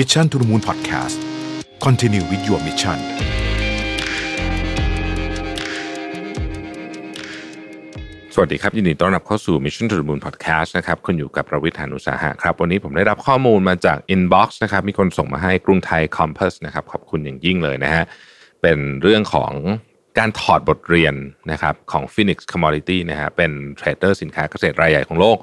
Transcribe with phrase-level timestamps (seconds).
[0.00, 1.16] Mission to the Moon Podcast
[1.84, 2.98] Continue with your mission
[8.34, 18.04] สวัสดีครับ ยินดีต้อนรับเข้าสู่ Mission to the Moon Podcast นะครับคุณอยู่กับประวิทยานุสาหะครับ วันนี้ผมได้รับข้อมูลมาจาก Inbox นะครับ มีคนส่งมาให้กรุงไทย Compass นะครับ ขอบคุณอย่างยิ่งเลยนะฮะ
[18.62, 19.52] เป็นเรื่องของ
[20.18, 21.14] การถอดบทเรียน
[21.52, 25.38] นะครับของ Phoenix Commodity นะฮะ เป็นเทรดเดอร์สินค้าเกษตรรายใหญ่ของโลก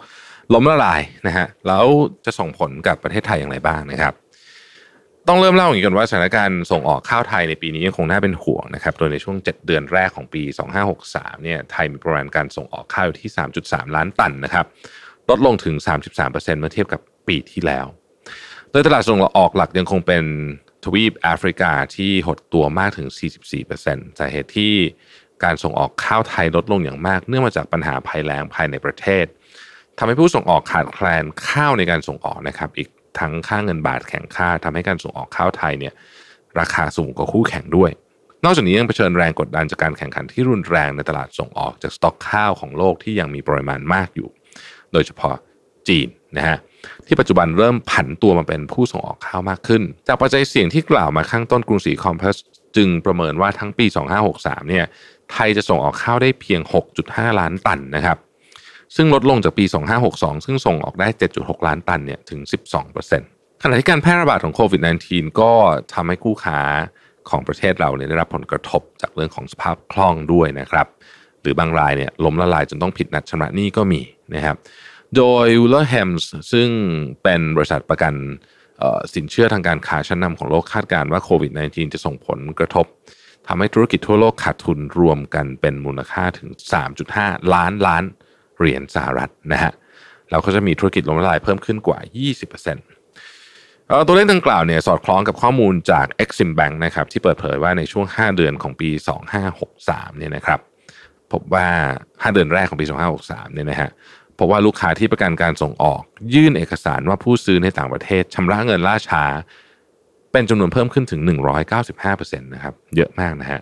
[0.54, 1.86] ล้มละลายนะฮะ แล้ว
[2.26, 4.14] จะส่งผลกับประเทศไทยอย่างไรบ้างนะครับ
[5.28, 10.44] ต้องเริ่มเล่าอย่างนี้ก่อนว่าสถานการณ์ส่งออกข้าวไทยในปีนี้ยังคงน่าเป็นห่วงนะครับ โดยในช่วง 7 เดือนแรกของปี
[10.94, 13.32] 2563 เนี่ย ไทยมีปริมาณการส่งออกข้าวอยู่ที่
[13.64, 14.66] 3.3 ล้านตันนะครับ
[15.30, 15.76] ลดลงถึง
[16.14, 17.86] 33%เมื่อเทียบกับปีที่แล้ว
[18.72, 20.24] โดยตลาดส่งออกหลักยังคงเป็น
[20.84, 23.08] ทวีปแอฟริกาที่หดตัวมากถึง
[23.64, 24.74] 44%สาเหตุที่
[25.44, 29.26] การส่งออกข้าวไทยลดลงอย่างมาก เนื่องมาจากปัญหาภัยแล้งภายในประเทศ
[29.98, 32.90] ทำให้ผู้ส่งออกขาดแคลนข้าวในการส่งออกนะครับ อีก
[33.20, 35.94] ทั้งค่าเงินบาทแข็งค่าทำให้การส่งออกข้าวไทยเนี่ย
[36.60, 37.92] ราคาสูงกว่าคู่แข่งด้วย
[38.46, 44.30] นอกจากนี้ยังเผชิญแรงกดดันจากการแข่งขันที่รุนแรงในตลาดส่งออกจากสต็อกข้าวของโลกที่ยังมีปริมาณมากอยู่
[44.94, 45.36] โดยเฉพาะ
[45.88, 46.58] จีนนะฮะ
[47.08, 52.38] ที่ปัจจุบันเริ่มผันตัวมาเป็นผู้ส่งออกข้าวมากขึ้น จากปัจจัยเสี่ยงที่กล่าวมาข้างต้นกรุงศรีคอมเพลส
[52.76, 53.86] จึงประเมินว่าทั้งปี
[54.28, 54.86] 2563เนี่ย
[55.32, 56.62] ไทยจะส่งออกข้าวได้เพียง
[57.00, 58.18] 6.5 ล้านตันนะครับ
[58.96, 59.66] ซึ่งลดลงจากปี
[60.06, 62.40] 2562 ซึ่งส่งออกได้ 7.6 ล้านตันเนี่ยถึง
[63.02, 65.52] 12%ขณะที่การแพร่ระบาดของโควิด -19 ก็
[65.94, 66.60] ทำให้คู่ค้า
[67.30, 70.88] ของประเทศเราเนี่ยได้รับผลกระทบจากเรื่องของสภาพคล่องด้วยนะครับ
[71.42, 74.02] หรือบางรายเนี่ยล้มละลายจนต้องผิดนัดชำระหนี้ก็มี
[74.36, 74.56] นะครับ
[75.16, 76.70] โดย w ล l ร์แฮมส์ซึ่ง
[77.24, 78.14] เป็นบริษัทประกัน
[79.16, 82.86] สินเชื่อทางการค้าชั้นนำของโลกคาดการณ์ว่าโควิด -19 จะส่งผลกระทบ
[83.48, 86.50] ทำให้ธุรกิจทั่วโลกขาดทุนรวมกันเป็นมูลค่าถึง
[87.02, 88.04] 3.5 ล้านล้าน
[88.64, 89.72] เหรียญสหรัฐนะฮะ
[90.32, 92.00] แล้วก็จะมีธุรกิจล้มละลายเพิ่มขึ้นกว่า
[93.04, 98.90] 20%ตัวเลขดังกล่าวเนี่ยสอดคล้องกับข้อมูลจาก Exim Bank นะครับที่เปิดเผยว่าในช่วง 5 เดือนของปี
[99.54, 100.60] 2563เนี่ยนะครับ
[101.32, 101.68] พบว่า
[102.04, 102.86] 5 เดือนแรกของปี
[103.20, 103.90] 2563เนี่ยนะฮะ
[104.40, 106.02] พบว่าลูกค้าที่ประกันการส่งออก
[106.34, 109.24] ยื่นเอกสารว่าผู้ซื้อในต่างประเทศชำระเงินล่าช้า
[110.32, 111.22] เป็นจำนวนเพิ่มขึ้นถึง
[111.82, 113.62] 195%นะครับเยอะมากนะฮะ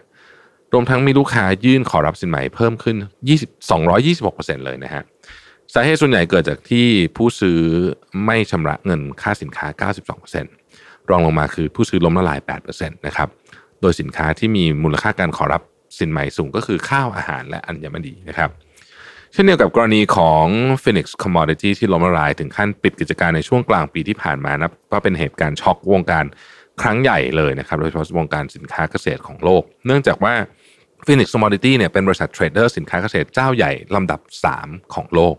[0.74, 2.98] รวมทั้งมีลูกค้ายื่นขอรับสินใหม่เพิ่มขึ้น
[3.38, 3.72] 20
[4.02, 5.04] 226%เลยนะฮะ
[5.74, 7.60] สาเหตุส่วนใหญ่เกิดจากที่ผู้ซื้อ
[8.26, 9.90] ไม่ชำระเงินค่าสินค้า
[10.40, 12.40] 92%รองลงมาคือผู้ซื้อล้มละลาย
[12.70, 13.30] 8%นะครับ
[13.82, 15.62] โดยสินค้าที่มีมูลค่าการขอรับ
[16.00, 18.50] สินใหม่สูงก็คือข้าวอาหารและอัญมณีนะครับ
[19.34, 20.46] เช่นเดียวกับกรณีของ
[20.84, 26.26] Phoenix Commodity ที่ล้มละลายถึงขั้นปิดกิจการในช่วงกลางปีที่ผ่านมานับว่าเป็นเหตุการณ์ช็อกวงการ
[26.82, 30.36] ครั้งใหญ่เลยนะครับโดยเฉพาะวงการสินค้าเกษตรของโลก เนื่องจากว่า
[31.06, 34.20] Phoenix Commodity เนี่ยเป็นบริษัทเทรดเดอร์สินค้าเกษตรเจ้าใหญ่ลำดับ
[34.58, 35.36] 3 ของโลก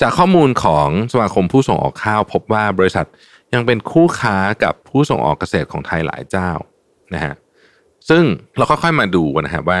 [0.00, 3.06] จากข้อมูลของสมาคมผู้ส่งออกข้าวพบว่าบริษัท
[3.54, 6.50] ยังเป็นคู่ค้ากับผู้ส่งออกเกษตรของไทยหลายเจ้า
[7.14, 7.34] นะฮะ
[8.08, 8.22] ซึ่ง
[8.56, 9.80] เราค่อยๆมาดูนะครับว่า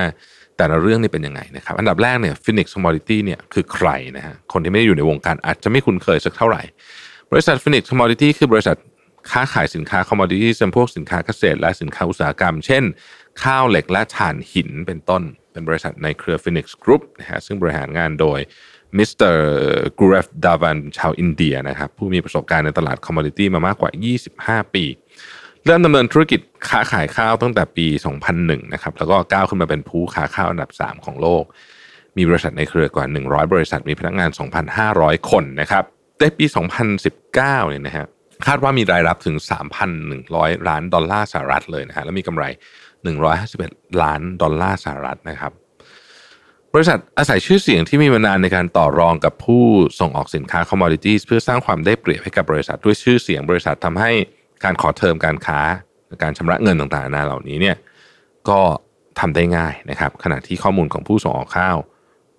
[0.56, 6.62] แต่ละเรื่องนี่เป็นยังไงนะครับ อันดับแรกเนี่ย Phoenix Commodity เนี่ยคือใครนะฮะคนที่ไม่ได้อยู่ในวงการอาจจะไม่คุ้นเคยสักเท่าไหร่
[7.32, 8.76] บริษัท Phoenix Commodity คือบริษัท
[9.32, 12.84] ค้าขายสินค้า commodity จำพวกสินค้าเกษตร และสินค้าอุตสาหกรรม เช่น
[13.42, 15.22] ข้าวเหล็กและถ่านหินเป็นต้น
[15.52, 18.40] เป็นบริษัทในเครือ Phoenix Group นะฮะซึ่งบริหารงานโดย
[18.96, 19.44] มิสเตอร์
[19.98, 23.90] Gaurav Dhawan ชาวอินเดียนะครับผู้มีประสบการณ์ในตลาด commodity มามากกว่า
[24.66, 24.84] 25 ปี
[25.64, 27.86] เริ่มดำเนินธุรกิจค้าขายข้าวตั้งแต่ปี
[28.30, 31.44] 2001 นะครับแล้วก็ก้าวขึ้นมาเป็นผู้ค้าข้าวอันดับ 3 ของโลก
[32.16, 34.30] มีบริษัทในเครือกว่า 100 บริษัทมีพนักงาน
[34.80, 35.84] 2,500 คนนะครับ
[36.20, 36.44] ในปี
[37.08, 38.06] 2019 เนี่ยนะฮะ
[38.48, 39.36] คาดว่ามีรายรับถึง
[40.02, 42.44] 3,100 ล้านดอลลาร์สหรัฐเลยนะฮะแล้วมีกำไร
[43.22, 45.52] 151 ล้านดอลลาร์สหรัฐนะครับ
[46.74, 49.64] บริษัทอาศัยชื่อเสียงที่มีมานานในการต่อรองกับผู้
[50.00, 54.10] ส่งออกสินค้า commodities เพื่อสร้างความได้เปรียบให้กับบริษัทด้วยชื่อเสียงบริษัททำให้
[54.64, 55.60] การขอเทอมการค้า
[56.22, 57.76] การชำระเงินต่างๆนานาเหล่านี้เนี่ย
[58.48, 58.60] ก็
[59.20, 61.76] ทำได้ง่ายนะครับ ขณะที่ข้อมูลของผู้ส่งออกข้าว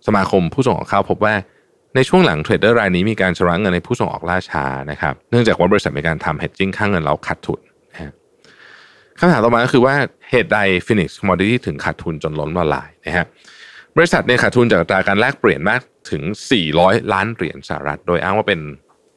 [0.07, 1.35] สมาคมผู้ส่งออกข้าวพบว่า
[1.95, 7.59] ในช่วงหลังเทรดเดอร์รายนี้มีการชำระเงินในผู้ส่งออกล่าช้านะครับ เนื่องจากว่าบริษัทมีการทำ hedging ค่างเงินแล้วขาดทุน
[7.91, 8.13] นะ
[9.19, 9.95] คำถามต่อมาก็คือว่า
[10.29, 13.25] เหตุใด Phoenix Commodity ถึงขาดทุนจนล้นละลายนะฮะ
[13.97, 15.81] บริษัทเนี่ยขาดทุนจากตราการแลกเปลี่ยนมาก
[16.11, 16.23] ถึง
[16.67, 18.59] 400 ล้านเหรียญสหรัฐ โดยอ้างว่าเป็น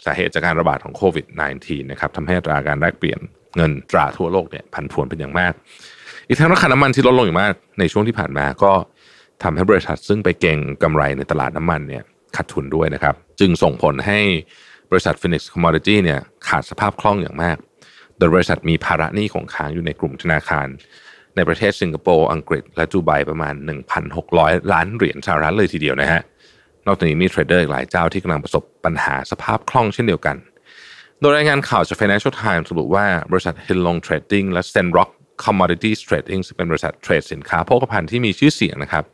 [0.05, 1.27] สาเหตุจากการระบาดของโควิด
[1.59, 3.21] -19 นะครับทำให้ตราการแลกเปลี่ยน
[3.57, 5.53] เงินตราทั่วโลกเนี่ยผันผวนเป็นอย่างมาก
[6.29, 8.73] อีกทั้งราคาน้ำมันที่ลดลงอย่างมากในช่วงที่ผ่านมาก็
[9.43, 12.05] ทำให้บริษัทซึ่งไปเก่งกำไรในตลาดน้ำมันเนี่ย
[12.37, 14.19] ขาดทุนด้วยนะครับ จึงส่งผลให้
[14.91, 17.57] บริษัท Phoenix Commodity เนี่ยขาดสภาพคล่องอย่างมาก
[18.19, 20.69] โดยบริษัทมีภาระหนี้ของค้างอยู่ในกลุ่มธนาคาร
[21.37, 23.55] ในประเทศสิงคโปร์อังกฤษ และดูไบประมาณ
[24.13, 26.23] 1,600 ล้านเหรียญสหรัฐเลยทีเดียวนะฮะ
[26.87, 30.37] นอกจากนี้มีเทรดเดอร์หลายเจ้าที่กำลังประสบปัญหาสภาพคล่องเช่นเดียวกัน
[31.21, 35.11] โดยรายงานข่าวจาก Financial Times ระบุว่าบริษัท Hillong Trading และ Stenrock
[35.45, 39.05] Commodities Trading ซึ่งเป็นบริษัทเทรดสินค้าโภคภัณฑ์ที่มีชื่อเสียงนะครับ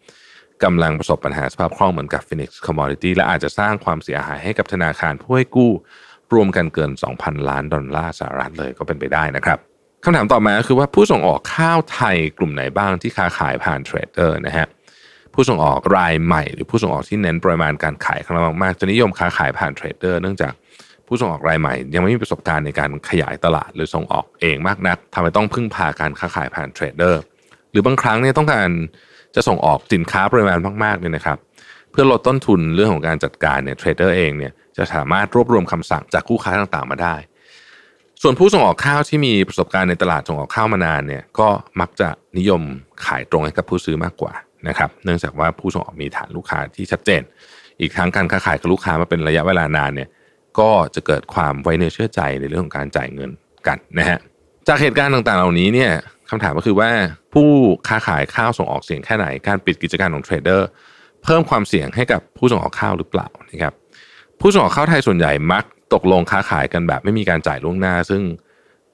[0.65, 5.73] กำลังประสบปัญหาสภาพคล่องเหมือนกับ Phoenix Commodity และอาจจะสร้างความเสียหายให้กับธนาคารผู้ให้กู้
[6.35, 9.59] รวมกันเกิน 2,000 ล้านดอลลาร์สหรัฐเลยก็เป็นไปได้นะครับ
[10.05, 14.67] คำถามต่อมาคือว่าผู้ส่งออกข้าวไทยกลุ่มไหนบ้างที่ค้าขายผ่านเทรดเดอร์นะฮะ
[15.35, 20.53] ผู้ส่งออกรายใหม่ หรือผู้ส่งออกที่เน้นปริมาณการขายครั้งมากๆจะนิยมค้าขายผ่านเทรดเดอร์เนื่องจาก
[21.07, 27.23] ผู้ส่งออกรายใหม่ ยังไม่มีประสบการณ์ในการขยายตลาดหรือส่งออกเองมากนักทำให้ต้องพึ่งพาการค้าขายผ่านเทรดเดอร์
[27.71, 28.69] หรือบางครั้งเนี่ยต้องการ
[29.35, 31.39] จะส่งออกสินค้าปริมาณมากๆเนี่ยนะครับ
[31.91, 37.17] เพื่อลดต้นทุนเรื่องของการจัดการเนี่ยเทรดเดอร์เองเนี่ยจะสามารถรวบรวมคำสั่งจากคู่ค้าต่างๆ มาได้
[38.23, 41.49] ส่วนผู้ส่งออกข้าวที่มีประสบการณ์ในตลาดส่งออกข้าวมานานเนี่ยก็
[41.81, 42.09] มักจะ
[42.39, 42.63] นิยม
[43.07, 44.33] ขายตรงให้กับผู้ซื้อมากกว่า
[44.69, 47.23] นะครับ เนื่องจากว่าผู้ส่งออกมีฐานลูกค้าที่ชัดเจน
[47.81, 50.09] อีกทั้งการค้าขายกับลูกค้ามาเป็นระยะเวลานานเนี่ย
[50.61, 53.31] ก็จะเกิดความไว้เนื้อเชื่อใจในเรื่องของการจ่ายเงิน
[53.67, 54.19] กันนะฮะ
[54.69, 55.93] จากเหตุการณ์ต่างๆ เหล่านี้เนี่ย
[56.31, 56.91] คำถามก็คือว่า
[57.35, 57.49] ผู้
[57.88, 60.69] ค้าขายข้าวส่งออกเสี่ยงแค่ไหน การปิดกิจการของเทรดเดอร์
[61.25, 63.75] เพิ่มความเสี่ยงให้กับผู้ส่งออกข้าวหรือเปล่านะครับ
[64.41, 68.23] ผู้ส่งออกข้าวไทยส่วนใหญ่มักตกลงค้าขายกันแบบไม่มีการจ่ายล่วงหน้า ซึ่ง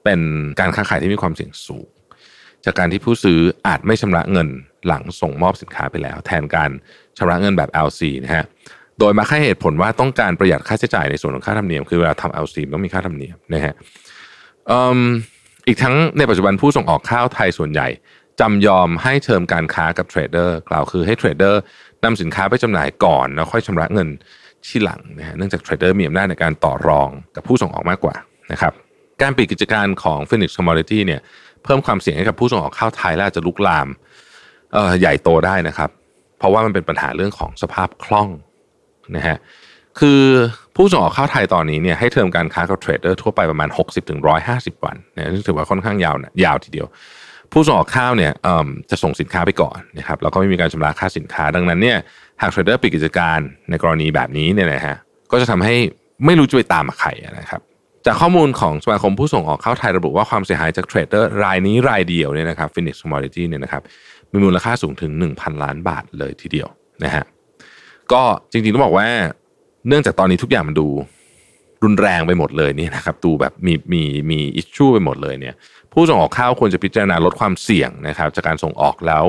[0.03, 0.19] เป็น
[0.59, 1.87] การค้าขายที่มีความเสี่ยงสูง
[2.65, 4.47] จากการที่ผู้ซื้ออาจไม่ชำระเงิน
[4.87, 6.69] หลังส่งมอบสินค้าไปแล้ว แทนการ
[7.17, 8.45] ชำระเงินแบบ LC นะฮะ
[8.99, 13.73] โดยมาให้เหตุผลว่าต้องการประหยัดค่าใช้จ่ายในส่วนของค่าธรรมเนียมคือเวลาทำ LC ต้องมีค่าธรรมเนียมนะฮะ
[15.67, 17.87] อีกทั้งในปัจจุบันผู้ส่งออกข้าวไทยส่วนใหญ่
[18.39, 21.61] จำยอมให้เทอมการค้ากับเทรดเดอร์กล่าวคือให้เทรดเดอร์
[22.03, 24.09] นำสินค้าไปจำหน่ายก่อนแล้วค่อยชำระเงิน
[24.65, 28.15] ที่หลังนะฮะเนื่องจากเทรดเดอร์มีอำนาจในการต่อรองกับผู้ส่งออกมากกว่า
[28.51, 28.73] นะครับ
[29.21, 31.21] การปิดกิจการของ Phoenix Commodity เนี่ย
[31.63, 33.87] เพิ่มความเสี่ยงให้กับผู้ส่งออกข้าวไทยและอาจจะลุกลาม
[34.99, 35.89] ใหญ่โตได้นะครับ
[36.37, 38.29] เพราะว่ามันเป็นปัญหาเรื่องของสภาพคล่อง
[39.15, 39.37] นะฮะ
[39.99, 40.21] คือ
[40.75, 44.19] ผู้ส่งออกข้าวไทยตอนนี้เนี่ยให้เทอมการค้ากับเทรดเดอร์ทั่วไปประมาณ 60-150ถึง
[44.85, 46.87] วันนะซึ่งถือว่าค่อนข้างยาวนะยาวทีเดียว
[47.51, 48.31] ผู้ส่งออกข้าวเนี่ย
[48.89, 51.97] จะส่งสินค้าไปก่อนนะครับแล้วก็ไม่มีการชำระค่าสินค้า ดังนั้นเนี่ย
[52.41, 53.39] หากเทรดเดอร์ปิดกิจการ
[53.69, 54.95] ในกรณีแบบนี้เนี่ยนะฮะ
[55.31, 55.75] ก็จะทำให้
[56.25, 57.09] ไม่รู้จะไปตามใคร
[57.39, 57.61] นะครับ
[58.05, 63.81] จากข้อมูลของสมาคมผู้ส่งออกข้าวไทยระบุว่าความเสียหายจากเทรดเดอร์รายนี้รายเดียวเนี่ยนะครับ Phoenix Commodity เนี่ยนะครับ
[64.31, 66.67] มีมูลค่าสูงถึง 1,000 ล้านบาทเลยทีเดียว
[67.03, 67.25] นะฮะ
[68.11, 68.21] ก็
[68.51, 69.07] จริงๆต้องบอกว่า
[69.87, 70.87] เนื่องจากตอนนี้ทุกอย่างมันดู
[71.83, 75.55] รุนแรงไปหมดเลยนี่นะครับดูแบบมีมีมีอิชชูไปหมดเลยเนี่ย
[75.93, 79.23] ผู้ส่งออกข้าวควรจะพิจารณาลดความเสี่ยงนะครับจากการส่งออกแล้ว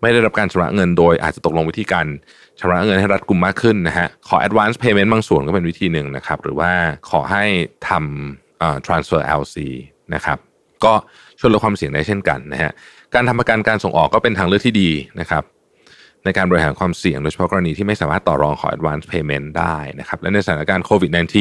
[0.00, 2.06] ไม่ได้รับการชำระเงินโดยอาจจะตกลงวิธีการ
[2.60, 6.70] ชำระเงินให้รัดกุมมากขึ้นนะฮะขอ advance payment บางส่วนก็เป็นวิธีหนึ่งนะครับหรือว่า
[7.10, 7.44] ขอให้
[7.88, 9.56] ทำ transfer LC
[10.14, 10.38] นะครับ
[10.84, 10.92] ก็
[11.38, 12.72] ช่วยลดความเสี่ยงได้เช่นกันนะฮะ
[13.14, 14.90] การทำประกันการส่งออกก็เป็นทางเลือกที่ดี
[15.20, 15.42] นะครับ
[16.24, 21.34] ในการบริหารความเสี่ยง โดยเฉพาะกรณีที่ไม่สามารถต่อรองขอ advance payment ได้นะครับและในสถานการณ์โควิด -19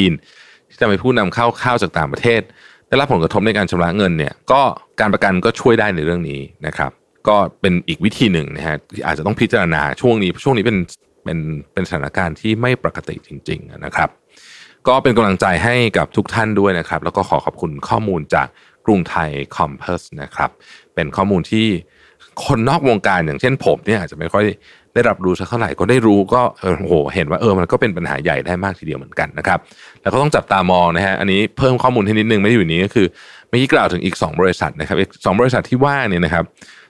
[0.70, 2.42] ที่จะมีผู้นำเข้าข้าวจากต่างประเทศ
[2.88, 4.62] ได้รับผลกระทบในการชำระเงินเนี่ยก็
[5.00, 6.92] การประกันก็ช่วยได้ในเรื่องนี้นะครับ
[7.28, 10.78] ก็เป็นอีกวิธีหนึ่งนะฮะที่อาจจะต้องพิจารณาช่วงนี้ช่วงนี้เป็น
[11.24, 11.38] เป็น
[11.74, 14.10] เป็นสถานการณ์ที่ไม่ปกติจริง ๆ นะครับ
[14.88, 18.48] ก็เป็นกำลังใจให้กับทุกท่านด้วยนะครับ แล้วก็ขอขอบคุณข้อมูลจาก
[18.86, 20.50] กรุงไทยคอมเพสนะครับ
[20.96, 21.68] เป็นข้อมูลที่
[22.46, 24.46] คนนอกวงการอย่างเช่นผมเนี่ยอาจจะไม่ค่อย
[24.94, 29.60] ได้รับรู้สักเท่าไหร่ก็ได้รู้ก็เออโหเห็นว่าเออมันก็เป็นปัญหาใหญ่ได้มากทีเดียวเหมือนกันนะครับ
[30.02, 33.08] แล้วก็ต้องจับตามองนะฮะอันนี้เพิ่มข้อมูลให้นิดนึงไม่อยู่นี้ก็คือ
[33.48, 36.44] เมื่อกี้กล่าวถึงอีก 2 บริษัทนะครับอีกสบริษัทที่ว่าเนี่ยนะครับ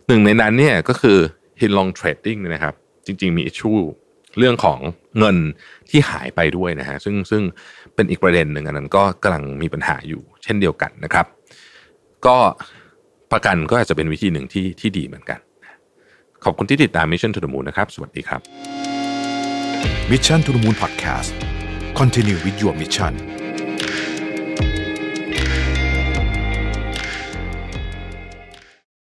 [0.08, 1.18] หนึ่งในนั้นเนี่ยก็คือ
[1.62, 2.74] Hinlong Trading นะครับ
[3.06, 3.72] จริง ๆ มีอิชชู
[4.38, 4.79] เรื่องของ
[5.20, 5.38] เงิน
[5.89, 7.41] ที่หายไปด้วยนะฮะซึ่งซึ่ง
[7.96, 11.25] เป็นอีกประเด็นหนึ่งอันนั้นก็กำลังมีปัญหาอยู่เช่นเดียวกันนะครับ
[12.25, 12.38] ก็
[13.31, 15.39] ประกันก็อาจจะเป็นวิธีหนึ่งที่ที่ดีเหมือนกัน
[16.43, 18.41] ขอบคุณที่ติดตาม Mission to the Moon นะครับ สวัสดีครับ
[20.12, 21.31] Mission to the Moon Podcast
[22.00, 23.13] Continue with your mission